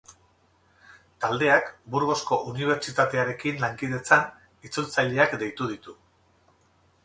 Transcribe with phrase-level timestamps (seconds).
[1.25, 1.67] Taldeak,
[1.97, 4.27] Burgosko Unibertsitatearekin lankidetzan,
[4.71, 5.99] itzultzaileak deitu ditu.